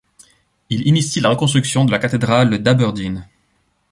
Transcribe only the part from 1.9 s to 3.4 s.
la cathédrale d'Aberdeen.